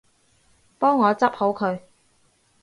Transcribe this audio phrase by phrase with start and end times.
[0.79, 1.79] 幫我執好佢